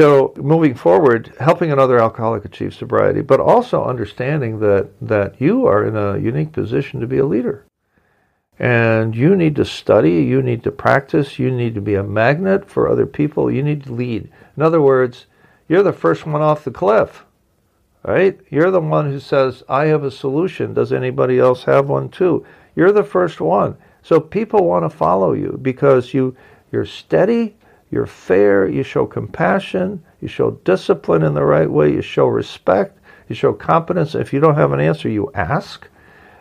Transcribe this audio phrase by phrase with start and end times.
[0.00, 5.86] So, moving forward, helping another alcoholic achieve sobriety, but also understanding that, that you are
[5.86, 7.66] in a unique position to be a leader.
[8.58, 12.66] And you need to study, you need to practice, you need to be a magnet
[12.66, 14.30] for other people, you need to lead.
[14.56, 15.26] In other words,
[15.68, 17.26] you're the first one off the cliff,
[18.02, 18.40] right?
[18.48, 20.72] You're the one who says, I have a solution.
[20.72, 22.46] Does anybody else have one too?
[22.74, 23.76] You're the first one.
[24.02, 26.34] So people want to follow you because you,
[26.72, 27.58] you're steady,
[27.90, 32.98] you're fair, you show compassion, you show discipline in the right way, you show respect,
[33.28, 34.14] you show competence.
[34.14, 35.88] If you don't have an answer, you ask.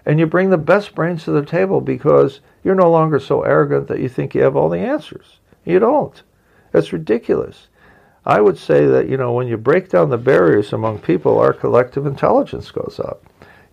[0.05, 3.87] And you bring the best brains to the table because you're no longer so arrogant
[3.87, 5.39] that you think you have all the answers.
[5.65, 6.21] You don't.
[6.71, 7.67] That's ridiculous.
[8.25, 11.53] I would say that, you know, when you break down the barriers among people, our
[11.53, 13.23] collective intelligence goes up.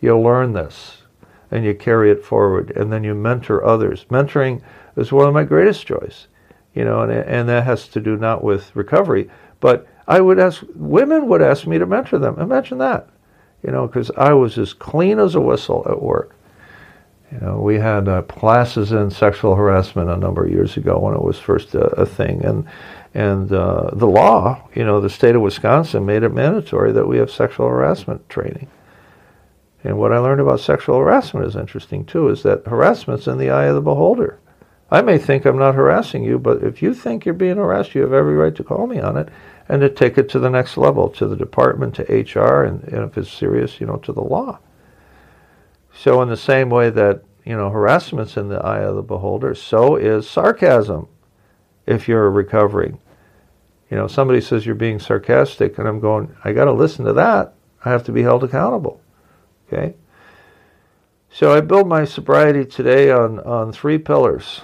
[0.01, 1.03] You learn this
[1.51, 4.07] and you carry it forward and then you mentor others.
[4.11, 4.63] Mentoring
[4.97, 6.29] is one of my greatest joys
[6.77, 10.63] you know, and, and that has to do not with recovery, but I would ask,
[10.75, 12.39] women would ask me to mentor them.
[12.39, 13.09] Imagine that,
[13.64, 16.36] you know, because I was as clean as a whistle at work.
[17.33, 21.15] You know, we had uh, classes in sexual harassment a number of years ago when
[21.15, 22.67] it was first a, a thing, and
[23.15, 27.17] and uh, the law, you know, the state of Wisconsin made it mandatory that we
[27.17, 28.69] have sexual harassment training.
[29.83, 33.51] And what I learned about sexual harassment is interesting too, is that harassment's in the
[33.51, 34.39] eye of the beholder.
[34.91, 38.02] I may think I'm not harassing you, but if you think you're being harassed, you
[38.02, 39.29] have every right to call me on it
[39.69, 43.02] and to take it to the next level, to the department, to HR, and, and
[43.02, 44.61] if it's serious, you know, to the law.
[45.92, 49.55] So in the same way that, you know, harassment's in the eye of the beholder,
[49.57, 51.08] so is sarcasm
[51.85, 53.01] if you're recovering.
[53.91, 57.13] You know, somebody says you're being sarcastic, and I'm going, I got to listen to
[57.14, 57.55] that.
[57.85, 59.01] I have to be held accountable.
[59.67, 59.95] Okay?
[61.30, 64.63] So I build my sobriety today on, on three pillars.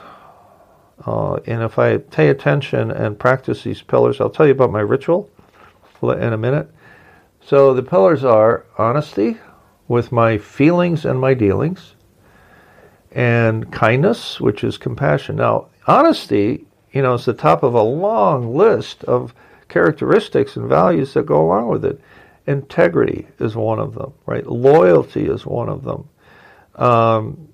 [1.04, 4.80] Uh, and if I pay attention and practice these pillars, I'll tell you about my
[4.80, 5.28] ritual
[6.02, 6.70] in a minute.
[7.44, 9.38] So the pillars are honesty
[9.88, 11.94] with my feelings and my dealings,
[13.10, 15.36] and kindness, which is compassion.
[15.36, 19.34] Now, honesty, you know, is the top of a long list of
[19.68, 22.00] characteristics and values that go along with it.
[22.46, 24.46] Integrity is one of them, right?
[24.46, 26.08] Loyalty is one of them.
[26.76, 27.48] Um,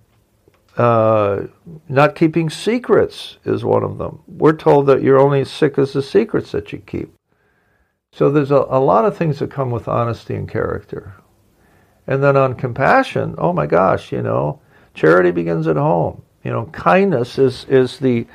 [0.78, 1.48] uh,
[1.88, 4.20] not keeping secrets is one of them.
[4.28, 7.12] We're told that you're only as sick as the secrets that you keep.
[8.12, 11.14] So there's a, a lot of things that come with honesty and character.
[12.06, 14.60] And then on compassion, oh my gosh, you know,
[14.94, 16.22] charity begins at home.
[16.44, 18.26] You know, kindness is, is the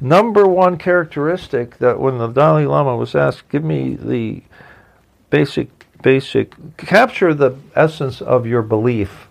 [0.00, 4.42] number one characteristic that when the Dalai Lama was asked, give me the
[5.28, 9.26] basic, basic, capture the essence of your belief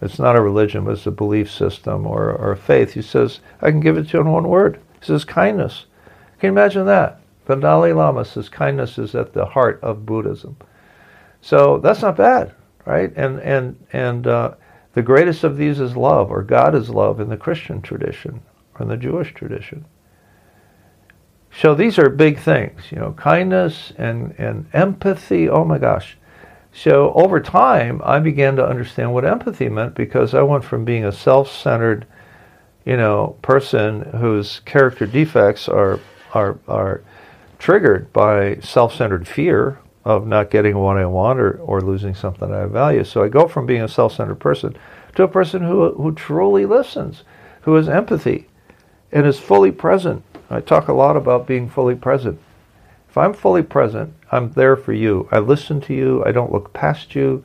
[0.00, 2.92] it's not a religion, but it's a belief system or, or a faith.
[2.92, 4.80] He says, I can give it to you in one word.
[5.00, 5.86] He says, kindness.
[6.38, 7.20] Can you imagine that?
[7.48, 10.56] The Dalai Lama says kindness is at the heart of Buddhism.
[11.40, 12.54] So that's not bad,
[12.84, 13.10] right?
[13.16, 14.54] And and and uh,
[14.92, 18.42] the greatest of these is love, or God is love in the Christian tradition
[18.74, 19.86] or in the Jewish tradition.
[21.50, 25.48] So these are big things, you know, kindness and and empathy.
[25.48, 26.18] Oh my gosh,
[26.72, 31.04] so over time, I began to understand what empathy meant because I went from being
[31.04, 32.06] a self-centered,
[32.84, 35.98] you know, person whose character defects are
[36.34, 37.02] are are
[37.58, 42.66] triggered by self-centered fear of not getting what I want or, or losing something I
[42.66, 43.04] value.
[43.04, 44.76] So I go from being a self-centered person
[45.16, 47.24] to a person who who truly listens,
[47.62, 48.46] who has empathy,
[49.10, 50.22] and is fully present.
[50.50, 52.38] I talk a lot about being fully present.
[53.08, 55.28] If I'm fully present, I'm there for you.
[55.32, 56.24] I listen to you.
[56.26, 57.44] I don't look past you.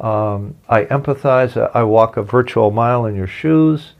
[0.00, 1.56] Um, I empathize.
[1.74, 3.94] I walk a virtual mile in your shoes,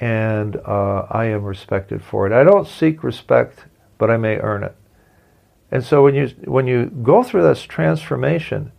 [0.00, 2.32] and uh, I am respected for it.
[2.32, 3.66] I don't seek respect,
[3.98, 4.76] but I may earn it.
[5.70, 8.72] And so when you when you go through this transformation,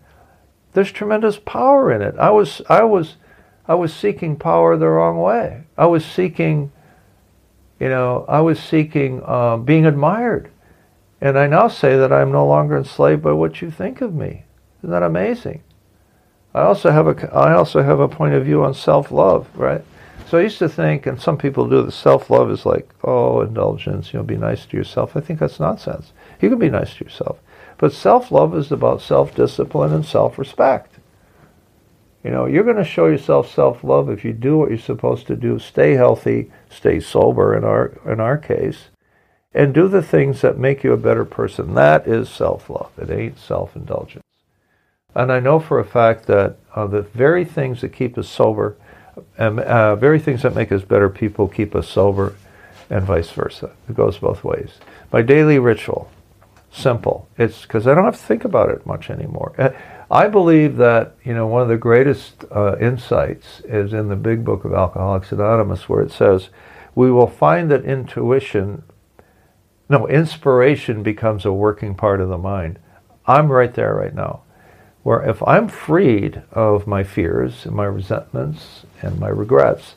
[0.74, 2.16] There's tremendous power in it.
[2.20, 3.18] I was, I was,
[3.68, 5.64] I was seeking power the wrong way.
[5.78, 6.72] I was seeking,
[7.80, 10.52] you know, I was seeking uh, being admired.
[11.22, 14.46] And I now say that I'm no longer enslaved by what you think of me.
[14.80, 15.64] Isn't that amazing?
[16.54, 19.84] I also have a, I also have a point of view on self-love, right?
[20.28, 24.14] So I used to think, and some people do, that self-love is like, oh, indulgence,
[24.14, 25.16] you know, be nice to yourself.
[25.16, 26.14] I think that's nonsense.
[26.40, 27.40] You can be nice to yourself.
[27.78, 31.00] But self-love is about self-discipline and self-respect.
[32.24, 35.36] You know, you're going to show yourself self-love if you do what you're supposed to
[35.36, 35.58] do.
[35.58, 38.90] Stay healthy, stay sober in our in our case,
[39.54, 41.74] and do the things that make you a better person.
[41.74, 42.92] That is self-love.
[42.98, 44.24] It ain't self-indulgence.
[45.16, 48.76] And I know for a fact that uh, the very things that keep us sober,
[49.38, 52.36] and uh, very things that make us better people keep us sober,
[52.90, 53.72] and vice versa.
[53.88, 54.80] It goes both ways.
[55.12, 56.12] My daily ritual,
[56.72, 57.28] simple.
[57.38, 59.54] It's because I don't have to think about it much anymore.
[59.58, 59.72] Uh,
[60.12, 64.46] I believe that you know one of the greatest uh, insights is in the Big
[64.46, 66.50] Book of Alcoholics Anonymous, where it says,
[66.96, 68.84] "We will find that intuition,
[69.90, 72.80] no, inspiration becomes a working part of the mind."
[73.26, 74.42] I'm right there right now,
[75.04, 79.96] where if I'm freed of my fears and my resentments and my regrets,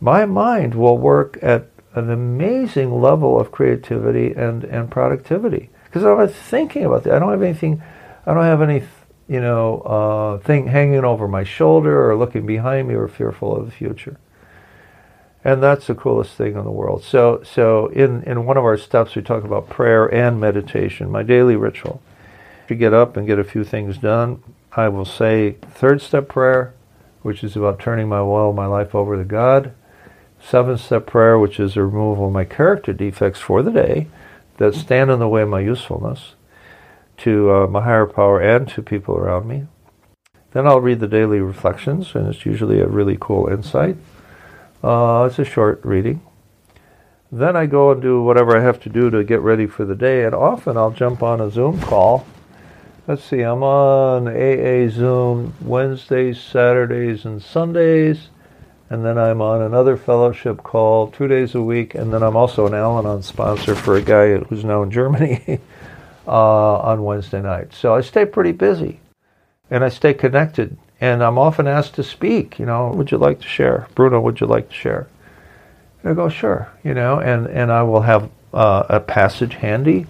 [0.00, 6.26] my mind will work at an amazing level of creativity and, and productivity because I'm
[6.28, 7.14] thinking about that.
[7.14, 7.82] I don't have anything.
[8.24, 8.82] I don't have any,
[9.28, 13.66] you know, uh, thing hanging over my shoulder or looking behind me or fearful of
[13.66, 14.18] the future.
[15.44, 17.02] And that's the coolest thing in the world.
[17.02, 21.22] So, so in, in one of our steps, we talk about prayer and meditation, my
[21.22, 22.00] daily ritual.
[22.68, 24.42] To get up and get a few things done,
[24.72, 26.74] I will say third step prayer,
[27.22, 29.72] which is about turning my will, my life over to God.
[30.40, 34.08] Seventh step prayer, which is the removal of my character defects for the day
[34.58, 36.34] that stand in the way of my usefulness
[37.18, 39.66] to uh, my higher power and to people around me.
[40.52, 43.96] Then I'll read the daily reflections, and it's usually a really cool insight.
[44.82, 46.20] Uh, it's a short reading.
[47.30, 49.94] Then I go and do whatever I have to do to get ready for the
[49.94, 52.26] day, and often I'll jump on a Zoom call.
[53.06, 58.28] Let's see, I'm on AA Zoom Wednesdays, Saturdays, and Sundays
[58.92, 62.66] and then I'm on another fellowship call two days a week, and then I'm also
[62.66, 65.60] an Al-Anon sponsor for a guy who's now in Germany
[66.26, 67.72] uh, on Wednesday night.
[67.72, 69.00] So I stay pretty busy,
[69.70, 72.58] and I stay connected, and I'm often asked to speak.
[72.58, 74.20] You know, would you like to share, Bruno?
[74.20, 75.08] Would you like to share?
[76.02, 76.70] And I go, sure.
[76.84, 80.06] You know, and and I will have uh, a passage handy.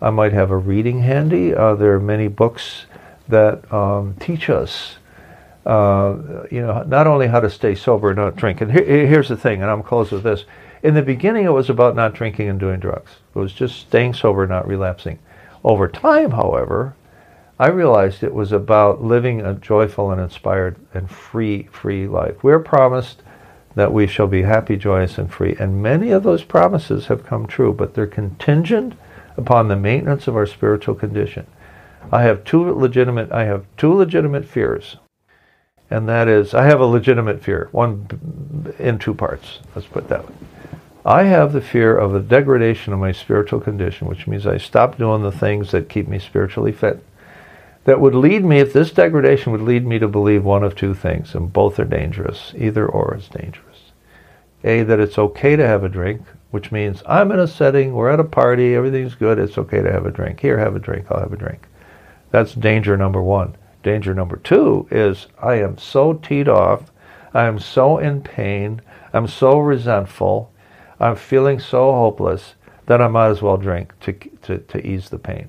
[0.00, 1.54] I might have a reading handy.
[1.54, 2.86] Uh, there are many books
[3.28, 4.96] that um, teach us
[5.66, 6.16] uh,
[6.50, 8.60] you know, not only how to stay sober and not drink.
[8.60, 10.44] And here, here's the thing, and I'm close with this.
[10.82, 13.10] In the beginning, it was about not drinking and doing drugs.
[13.34, 15.18] It was just staying sober, not relapsing.
[15.62, 16.94] Over time, however,
[17.60, 22.42] I realized it was about living a joyful and inspired and free, free life.
[22.42, 23.22] We're promised
[23.74, 25.56] that we shall be happy, joyous, and free.
[25.60, 28.94] And many of those promises have come true, but they're contingent
[29.36, 31.46] upon the maintenance of our spiritual condition.
[32.10, 34.96] I have two legitimate I have two legitimate fears
[35.90, 39.58] and that is I have a legitimate fear, one in two parts.
[39.74, 40.34] Let's put that way.
[41.04, 44.96] I have the fear of a degradation of my spiritual condition, which means I stop
[44.96, 47.04] doing the things that keep me spiritually fit.
[47.90, 50.94] That would lead me, if this degradation would lead me to believe one of two
[50.94, 52.54] things, and both are dangerous.
[52.56, 53.90] Either or is dangerous.
[54.62, 58.10] A, that it's okay to have a drink, which means I'm in a setting, we're
[58.10, 60.38] at a party, everything's good, it's okay to have a drink.
[60.38, 61.66] Here, have a drink, I'll have a drink.
[62.30, 63.56] That's danger number one.
[63.82, 66.92] Danger number two is I am so teed off,
[67.34, 68.82] I am so in pain,
[69.12, 70.52] I'm so resentful,
[71.00, 72.54] I'm feeling so hopeless
[72.86, 75.48] that I might as well drink to, to, to ease the pain.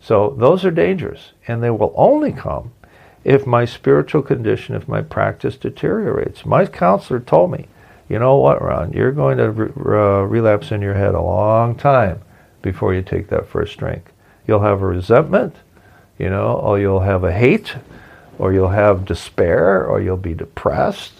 [0.00, 2.72] So those are dangers, and they will only come
[3.22, 6.46] if my spiritual condition, if my practice deteriorates.
[6.46, 7.66] My counselor told me,
[8.08, 11.74] you know what, Ron, you're going to re- uh, relapse in your head a long
[11.74, 12.22] time
[12.62, 14.06] before you take that first drink.
[14.46, 15.54] You'll have a resentment
[16.20, 17.74] you know, or you'll have a hate,
[18.38, 21.14] or you'll have despair, or you'll be depressed.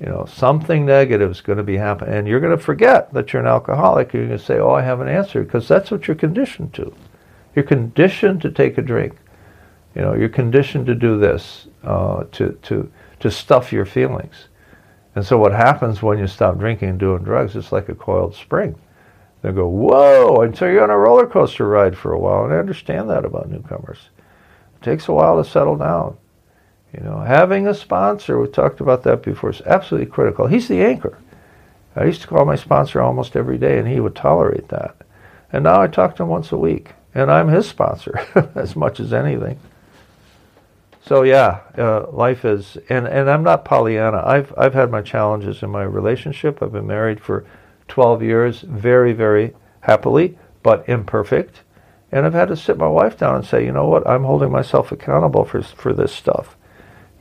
[0.00, 3.32] You know, something negative is going to be happening, and you're going to forget that
[3.32, 4.12] you're an alcoholic.
[4.12, 6.92] You're going to say, "Oh, I have an answer," because that's what you're conditioned to.
[7.54, 9.16] You're conditioned to take a drink.
[9.94, 12.90] You know, you're conditioned to do this, uh, to to
[13.20, 14.48] to stuff your feelings.
[15.14, 17.56] And so, what happens when you stop drinking and doing drugs?
[17.56, 18.78] It's like a coiled spring.
[19.42, 22.44] They go, whoa, until you're on a roller coaster ride for a while.
[22.44, 24.10] And I understand that about newcomers.
[24.76, 26.16] It takes a while to settle down.
[26.92, 30.46] You know, having a sponsor, we talked about that before, is absolutely critical.
[30.46, 31.18] He's the anchor.
[31.94, 34.96] I used to call my sponsor almost every day, and he would tolerate that.
[35.52, 38.18] And now I talk to him once a week, and I'm his sponsor
[38.54, 39.58] as much as anything.
[41.08, 44.22] So yeah, uh, life is, and, and I'm not Pollyanna.
[44.26, 46.62] I've I've had my challenges in my relationship.
[46.62, 47.46] I've been married for
[47.88, 51.62] 12 years, very very happily, but imperfect.
[52.12, 54.52] And I've had to sit my wife down and say, you know what, I'm holding
[54.52, 56.56] myself accountable for for this stuff,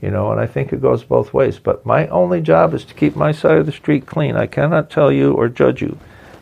[0.01, 0.31] you know.
[0.31, 1.57] And I think it goes both ways.
[1.59, 4.35] But my only job is to keep my side of the street clean.
[4.35, 5.97] I cannot tell you or judge you.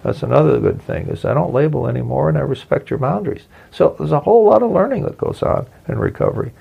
[0.05, 3.45] That's another good thing is I don't label anymore, and I respect your boundaries.
[3.71, 6.51] So there's a whole lot of learning that goes on in recovery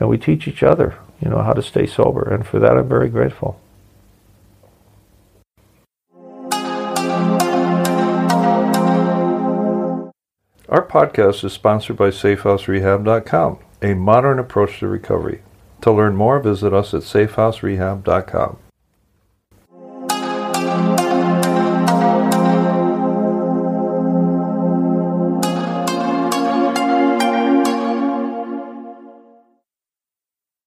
[0.00, 2.28] and we teach each other, you know, how to stay sober.
[2.28, 3.60] And for that, I'm very grateful.
[10.68, 15.42] Our podcast is sponsored by SafeHouseRehab.com, a modern approach to recovery.
[15.82, 18.58] To learn more, visit us at SafeHouseRehab.com.